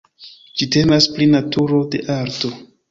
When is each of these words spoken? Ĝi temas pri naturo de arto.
Ĝi 0.61 0.67
temas 0.77 1.09
pri 1.13 1.29
naturo 1.37 1.87
de 1.95 2.05
arto. 2.19 2.57